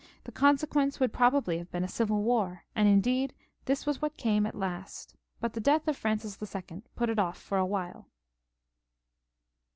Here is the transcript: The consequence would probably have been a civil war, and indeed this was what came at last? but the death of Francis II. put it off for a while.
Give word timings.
The 0.23 0.31
consequence 0.31 0.99
would 0.99 1.13
probably 1.13 1.59
have 1.59 1.69
been 1.69 1.83
a 1.83 1.87
civil 1.87 2.23
war, 2.23 2.63
and 2.75 2.87
indeed 2.87 3.35
this 3.65 3.85
was 3.85 4.01
what 4.01 4.17
came 4.17 4.47
at 4.47 4.55
last? 4.55 5.15
but 5.39 5.53
the 5.53 5.59
death 5.59 5.87
of 5.87 5.95
Francis 5.95 6.39
II. 6.41 6.81
put 6.95 7.11
it 7.11 7.19
off 7.19 7.37
for 7.37 7.59
a 7.59 7.65
while. 7.67 8.09